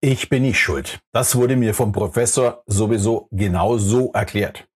Ich 0.00 0.28
bin 0.28 0.42
nicht 0.42 0.60
schuld. 0.60 1.00
Das 1.12 1.34
wurde 1.34 1.56
mir 1.56 1.74
vom 1.74 1.90
Professor 1.90 2.62
sowieso 2.66 3.28
genau 3.32 3.78
so 3.78 4.12
erklärt. 4.12 4.68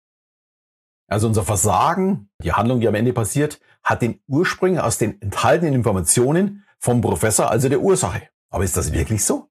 Also 1.06 1.28
unser 1.28 1.44
Versagen, 1.44 2.30
die 2.42 2.52
Handlung, 2.52 2.80
die 2.80 2.88
am 2.88 2.94
Ende 2.96 3.12
passiert, 3.12 3.60
hat 3.84 4.02
den 4.02 4.20
Ursprung 4.26 4.78
aus 4.78 4.98
den 4.98 5.20
enthaltenen 5.22 5.74
Informationen 5.74 6.64
vom 6.80 7.00
Professor, 7.00 7.50
also 7.50 7.68
der 7.68 7.80
Ursache. 7.80 8.28
Aber 8.50 8.64
ist 8.64 8.76
das 8.76 8.92
wirklich 8.92 9.24
so? 9.24 9.48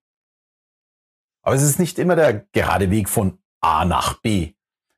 Aber 1.42 1.55
es 1.55 1.62
ist 1.62 1.80
nicht 1.80 2.00
immer 2.00 2.16
der 2.18 2.46
gerade 2.52 2.92
Weg 2.92 3.08
von 3.08 3.40
A 3.62 3.86
nach 3.86 4.16
B. 4.16 4.54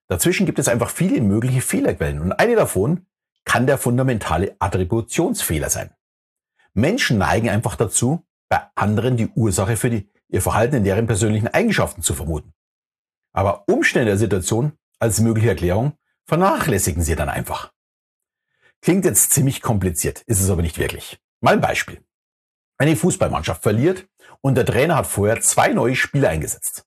Dazwischen 0.07 0.45
gibt 0.45 0.57
es 0.57 0.67
einfach 0.67 0.89
viele 0.89 1.21
mögliche 1.21 1.61
Fehlerquellen 1.61 2.19
und 2.19 2.31
eine 2.31 2.55
davon 2.55 3.05
kann 3.45 3.67
der 3.67 3.77
fundamentale 3.77 4.55
Attributionsfehler 4.59 5.69
sein. 5.69 5.91
Menschen 6.73 7.17
neigen 7.19 7.49
einfach 7.49 7.75
dazu, 7.75 8.25
bei 8.49 8.61
anderen 8.75 9.17
die 9.17 9.27
Ursache 9.27 9.75
für 9.77 9.89
die, 9.89 10.09
ihr 10.29 10.41
Verhalten 10.41 10.75
in 10.75 10.83
deren 10.83 11.07
persönlichen 11.07 11.47
Eigenschaften 11.47 12.01
zu 12.01 12.13
vermuten. 12.13 12.53
Aber 13.33 13.67
Umstände 13.67 14.07
der 14.07 14.17
Situation 14.17 14.73
als 14.99 15.19
mögliche 15.19 15.49
Erklärung 15.49 15.93
vernachlässigen 16.25 17.03
sie 17.03 17.15
dann 17.15 17.29
einfach. 17.29 17.71
Klingt 18.81 19.05
jetzt 19.05 19.31
ziemlich 19.31 19.61
kompliziert, 19.61 20.21
ist 20.21 20.41
es 20.41 20.49
aber 20.49 20.61
nicht 20.61 20.77
wirklich. 20.77 21.19
Mal 21.41 21.53
ein 21.53 21.61
Beispiel. 21.61 22.03
Eine 22.77 22.95
Fußballmannschaft 22.95 23.63
verliert 23.63 24.07
und 24.41 24.55
der 24.55 24.65
Trainer 24.65 24.95
hat 24.95 25.07
vorher 25.07 25.41
zwei 25.41 25.69
neue 25.69 25.95
Spieler 25.95 26.29
eingesetzt. 26.29 26.85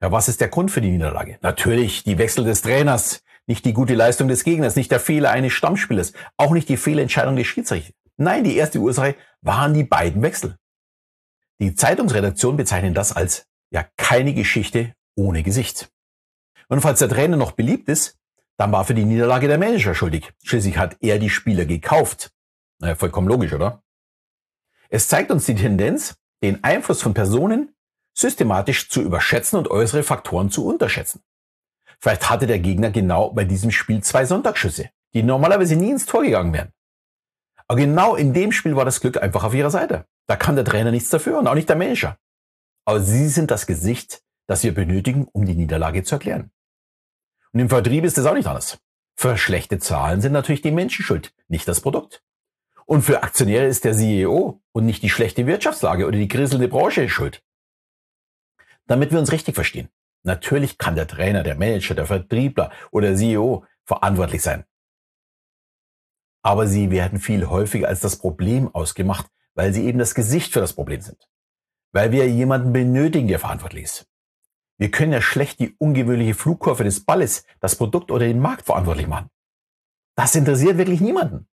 Ja, 0.00 0.12
was 0.12 0.28
ist 0.28 0.40
der 0.40 0.48
Grund 0.48 0.70
für 0.70 0.80
die 0.80 0.90
Niederlage? 0.90 1.38
Natürlich 1.42 2.04
die 2.04 2.18
Wechsel 2.18 2.44
des 2.44 2.62
Trainers, 2.62 3.22
nicht 3.46 3.64
die 3.64 3.72
gute 3.72 3.94
Leistung 3.94 4.28
des 4.28 4.44
Gegners, 4.44 4.76
nicht 4.76 4.92
der 4.92 5.00
Fehler 5.00 5.30
eines 5.30 5.52
Stammspielers, 5.52 6.12
auch 6.36 6.52
nicht 6.52 6.68
die 6.68 6.76
Fehlentscheidung 6.76 7.34
des 7.34 7.46
Schiedsrichters. 7.46 7.94
Nein, 8.16 8.44
die 8.44 8.56
erste 8.56 8.78
Ursache 8.78 9.16
waren 9.40 9.74
die 9.74 9.84
beiden 9.84 10.22
Wechsel. 10.22 10.56
Die 11.60 11.74
Zeitungsredaktion 11.74 12.56
bezeichnet 12.56 12.96
das 12.96 13.12
als 13.12 13.46
ja 13.70 13.84
keine 13.96 14.32
Geschichte 14.34 14.94
ohne 15.16 15.42
Gesicht. 15.42 15.90
Und 16.68 16.80
falls 16.80 17.00
der 17.00 17.08
Trainer 17.08 17.36
noch 17.36 17.52
beliebt 17.52 17.88
ist, 17.88 18.18
dann 18.56 18.72
war 18.72 18.84
für 18.84 18.94
die 18.94 19.04
Niederlage 19.04 19.48
der 19.48 19.58
Manager 19.58 19.94
schuldig. 19.94 20.32
Schließlich 20.44 20.76
hat 20.78 20.96
er 21.00 21.18
die 21.18 21.30
Spieler 21.30 21.64
gekauft. 21.64 22.30
Naja, 22.80 22.94
vollkommen 22.94 23.28
logisch, 23.28 23.52
oder? 23.52 23.82
Es 24.88 25.08
zeigt 25.08 25.30
uns 25.30 25.46
die 25.46 25.54
Tendenz, 25.54 26.16
den 26.42 26.62
Einfluss 26.64 27.02
von 27.02 27.14
Personen 27.14 27.74
systematisch 28.14 28.88
zu 28.88 29.02
überschätzen 29.02 29.58
und 29.58 29.70
äußere 29.70 30.02
Faktoren 30.02 30.50
zu 30.50 30.66
unterschätzen. 30.66 31.22
Vielleicht 32.00 32.30
hatte 32.30 32.46
der 32.46 32.58
Gegner 32.58 32.90
genau 32.90 33.30
bei 33.30 33.44
diesem 33.44 33.70
Spiel 33.70 34.02
zwei 34.02 34.24
Sonntagsschüsse, 34.24 34.90
die 35.14 35.22
normalerweise 35.22 35.76
nie 35.76 35.90
ins 35.90 36.06
Tor 36.06 36.22
gegangen 36.22 36.52
wären. 36.52 36.72
Aber 37.68 37.78
genau 37.78 38.16
in 38.16 38.32
dem 38.32 38.50
Spiel 38.50 38.76
war 38.76 38.86
das 38.86 39.00
Glück 39.00 39.22
einfach 39.22 39.44
auf 39.44 39.54
ihrer 39.54 39.70
Seite. 39.70 40.06
Da 40.26 40.36
kann 40.36 40.56
der 40.56 40.64
Trainer 40.64 40.90
nichts 40.90 41.10
dafür 41.10 41.38
und 41.38 41.46
auch 41.46 41.54
nicht 41.54 41.68
der 41.68 41.76
Manager. 41.76 42.18
Aber 42.86 43.00
sie 43.00 43.28
sind 43.28 43.50
das 43.50 43.66
Gesicht, 43.66 44.22
das 44.46 44.62
wir 44.62 44.74
benötigen, 44.74 45.28
um 45.32 45.44
die 45.44 45.54
Niederlage 45.54 46.02
zu 46.02 46.14
erklären. 46.14 46.50
Und 47.52 47.60
im 47.60 47.68
Vertrieb 47.68 48.04
ist 48.04 48.16
es 48.16 48.24
auch 48.24 48.34
nicht 48.34 48.46
anders. 48.46 48.78
Für 49.14 49.36
schlechte 49.36 49.78
Zahlen 49.78 50.20
sind 50.20 50.32
natürlich 50.32 50.62
die 50.62 50.70
Menschen 50.70 51.04
schuld, 51.04 51.34
nicht 51.48 51.68
das 51.68 51.80
Produkt. 51.80 52.22
Und 52.86 53.02
für 53.02 53.22
Aktionäre 53.22 53.66
ist 53.66 53.84
der 53.84 53.94
CEO 53.94 54.62
und 54.72 54.86
nicht 54.86 55.02
die 55.02 55.10
schlechte 55.10 55.46
Wirtschaftslage 55.46 56.06
oder 56.06 56.16
die 56.16 56.28
kriselnde 56.28 56.68
Branche 56.68 57.08
schuld. 57.10 57.42
Damit 58.86 59.12
wir 59.12 59.18
uns 59.18 59.32
richtig 59.32 59.54
verstehen. 59.54 59.90
Natürlich 60.22 60.78
kann 60.78 60.94
der 60.94 61.06
Trainer, 61.06 61.42
der 61.42 61.56
Manager, 61.56 61.94
der 61.94 62.06
Vertriebler 62.06 62.72
oder 62.90 63.08
der 63.08 63.16
CEO 63.16 63.66
verantwortlich 63.84 64.40
sein. 64.40 64.64
Aber 66.42 66.66
sie 66.66 66.90
werden 66.90 67.18
viel 67.18 67.46
häufiger 67.48 67.88
als 67.88 68.00
das 68.00 68.16
Problem 68.16 68.74
ausgemacht, 68.74 69.26
weil 69.54 69.72
sie 69.72 69.84
eben 69.84 69.98
das 69.98 70.14
Gesicht 70.14 70.52
für 70.52 70.60
das 70.60 70.72
Problem 70.72 71.00
sind. 71.00 71.28
Weil 71.92 72.12
wir 72.12 72.28
jemanden 72.28 72.72
benötigen, 72.72 73.28
der 73.28 73.38
verantwortlich 73.38 73.84
ist. 73.84 74.06
Wir 74.76 74.90
können 74.90 75.12
ja 75.12 75.20
schlecht 75.20 75.58
die 75.58 75.74
ungewöhnliche 75.78 76.34
Flugkurve 76.34 76.84
des 76.84 77.04
Balles, 77.04 77.44
das 77.60 77.76
Produkt 77.76 78.12
oder 78.12 78.26
den 78.26 78.38
Markt 78.38 78.66
verantwortlich 78.66 79.08
machen. 79.08 79.28
Das 80.14 80.34
interessiert 80.34 80.78
wirklich 80.78 81.00
niemanden. 81.00 81.48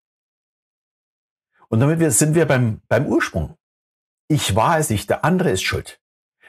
Und 1.68 1.80
damit 1.80 2.12
sind 2.12 2.34
wir 2.34 2.46
beim, 2.46 2.80
beim 2.88 3.06
Ursprung. 3.06 3.56
Ich 4.28 4.56
war 4.56 4.78
es 4.78 4.90
nicht, 4.90 5.10
der 5.10 5.24
andere 5.24 5.50
ist 5.50 5.62
schuld. 5.62 6.00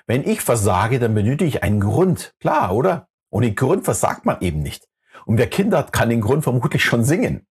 Wenn 0.08 0.28
ich 0.28 0.42
versage, 0.42 1.00
dann 1.00 1.14
benötige 1.14 1.48
ich 1.48 1.64
einen 1.64 1.80
Grund. 1.80 2.34
Klar, 2.40 2.74
oder? 2.74 3.08
Ohne 3.30 3.54
Grund 3.54 3.86
versagt 3.86 4.26
man 4.26 4.42
eben 4.42 4.62
nicht. 4.62 4.88
Und 5.26 5.38
wer 5.38 5.50
Kinder 5.50 5.78
hat, 5.78 5.94
kann 5.94 6.10
den 6.10 6.22
Grund 6.22 6.44
vermutlich 6.44 6.84
schon 6.84 7.04
singen. 7.04 7.46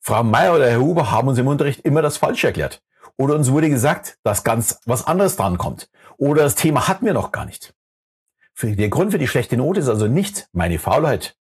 Frau 0.00 0.24
Meier 0.24 0.54
oder 0.54 0.70
Herr 0.70 0.80
Huber 0.80 1.10
haben 1.10 1.28
uns 1.28 1.38
im 1.38 1.46
Unterricht 1.46 1.80
immer 1.80 2.02
das 2.02 2.16
Falsche 2.16 2.48
erklärt. 2.48 2.82
Oder 3.16 3.34
uns 3.34 3.50
wurde 3.50 3.68
gesagt, 3.68 4.18
dass 4.22 4.44
ganz 4.44 4.80
was 4.86 5.06
anderes 5.06 5.36
dran 5.36 5.58
kommt. 5.58 5.90
Oder 6.16 6.42
das 6.42 6.54
Thema 6.54 6.88
hatten 6.88 7.04
wir 7.04 7.12
noch 7.12 7.32
gar 7.32 7.44
nicht. 7.44 7.74
Der 8.62 8.88
Grund 8.88 9.12
für 9.12 9.18
die 9.18 9.28
schlechte 9.28 9.56
Note 9.56 9.80
ist 9.80 9.88
also 9.88 10.06
nicht 10.06 10.48
meine 10.52 10.78
Faulheit, 10.78 11.36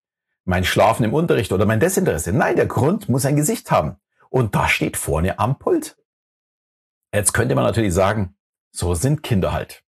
mein 0.45 0.65
Schlafen 0.65 1.05
im 1.05 1.15
Unterricht 1.15 1.53
oder 1.53 1.67
mein 1.67 1.81
Desinteresse. 1.81 2.33
Nein, 2.33 2.57
der 2.57 2.67
Grund 2.67 3.09
muss 3.09 3.27
ein 3.27 3.37
Gesicht 3.37 3.71
haben. 3.71 3.97
Und 4.29 4.55
da 4.55 4.69
steht 4.69 4.97
vorne 4.97 5.39
am 5.39 5.59
Pult. 5.59 5.97
Jetzt 7.15 7.33
könnte 7.33 7.55
man 7.55 7.65
natürlich 7.65 7.95
sagen, 7.95 8.37
so 8.71 8.95
sind 8.95 9.23
Kinder 9.23 9.53
halt. 9.53 9.85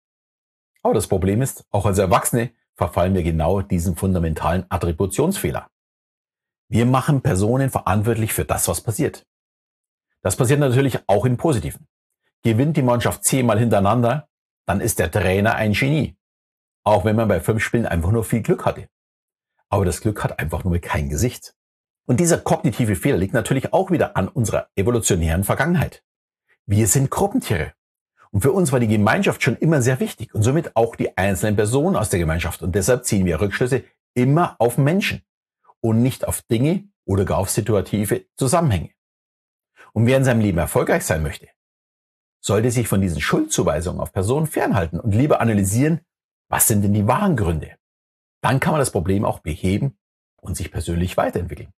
Aber 0.83 0.93
das 0.93 1.07
Problem 1.07 1.41
ist, 1.41 1.65
auch 1.71 1.85
als 1.85 1.97
Erwachsene 1.97 2.51
verfallen 2.75 3.13
wir 3.13 3.23
genau 3.23 3.61
diesem 3.61 3.95
fundamentalen 3.95 4.65
Attributionsfehler. 4.69 5.69
Wir 6.69 6.85
machen 6.85 7.21
Personen 7.21 7.69
verantwortlich 7.69 8.33
für 8.33 8.43
das, 8.43 8.67
was 8.67 8.81
passiert. 8.81 9.25
Das 10.21 10.35
passiert 10.35 10.59
natürlich 10.59 10.99
auch 11.07 11.25
im 11.25 11.37
Positiven. 11.37 11.87
Gewinnt 12.43 12.75
die 12.75 12.81
Mannschaft 12.81 13.23
zehnmal 13.23 13.57
hintereinander, 13.57 14.27
dann 14.65 14.81
ist 14.81 14.99
der 14.99 15.09
Trainer 15.09 15.55
ein 15.55 15.71
Genie. 15.73 16.17
Auch 16.83 17.05
wenn 17.05 17.15
man 17.15 17.29
bei 17.29 17.39
fünf 17.39 17.63
Spielen 17.63 17.85
einfach 17.85 18.11
nur 18.11 18.23
viel 18.23 18.41
Glück 18.41 18.65
hatte. 18.65 18.89
Aber 19.69 19.85
das 19.85 20.01
Glück 20.01 20.23
hat 20.23 20.39
einfach 20.39 20.63
nur 20.63 20.77
kein 20.79 21.09
Gesicht. 21.09 21.53
Und 22.05 22.19
dieser 22.19 22.37
kognitive 22.37 22.95
Fehler 22.95 23.17
liegt 23.17 23.33
natürlich 23.33 23.73
auch 23.73 23.91
wieder 23.91 24.15
an 24.17 24.27
unserer 24.27 24.69
evolutionären 24.75 25.43
Vergangenheit. 25.43 26.03
Wir 26.65 26.87
sind 26.87 27.09
Gruppentiere. 27.09 27.73
Und 28.31 28.41
für 28.41 28.51
uns 28.51 28.71
war 28.73 28.79
die 28.79 28.87
Gemeinschaft 28.87 29.41
schon 29.41 29.57
immer 29.57 29.81
sehr 29.81 29.99
wichtig 30.01 30.33
und 30.33 30.43
somit 30.43 30.75
auch 30.75 30.95
die 30.97 31.17
einzelnen 31.17 31.55
Personen 31.55 31.95
aus 31.95 32.09
der 32.09 32.19
Gemeinschaft. 32.19 32.61
Und 32.61 32.75
deshalb 32.75 33.05
ziehen 33.05 33.25
wir 33.25 33.39
Rückschlüsse 33.39 33.83
immer 34.13 34.55
auf 34.59 34.77
Menschen 34.77 35.21
und 35.81 36.01
nicht 36.01 36.27
auf 36.27 36.41
Dinge 36.41 36.89
oder 37.05 37.25
gar 37.25 37.37
auf 37.37 37.49
situative 37.49 38.25
Zusammenhänge. 38.35 38.91
Und 39.93 40.05
wer 40.05 40.17
in 40.17 40.23
seinem 40.23 40.41
Leben 40.41 40.57
erfolgreich 40.57 41.05
sein 41.05 41.23
möchte, 41.23 41.47
sollte 42.43 42.71
sich 42.71 42.87
von 42.87 43.01
diesen 43.01 43.21
Schuldzuweisungen 43.21 44.01
auf 44.01 44.11
Personen 44.11 44.47
fernhalten 44.47 44.99
und 44.99 45.13
lieber 45.13 45.41
analysieren, 45.41 46.01
was 46.49 46.67
sind 46.67 46.81
denn 46.83 46.93
die 46.93 47.07
wahren 47.07 47.35
Gründe. 47.35 47.75
Dann 48.41 48.59
kann 48.59 48.71
man 48.71 48.79
das 48.79 48.91
Problem 48.91 49.25
auch 49.25 49.39
beheben 49.39 49.97
und 50.39 50.55
sich 50.55 50.71
persönlich 50.71 51.17
weiterentwickeln. 51.17 51.73